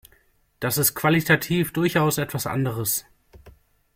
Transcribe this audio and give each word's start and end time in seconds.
Das 0.59 0.79
ist 0.79 0.95
qualitativ 0.95 1.73
durchaus 1.73 2.17
etwas 2.17 2.47
anderes. 2.47 3.05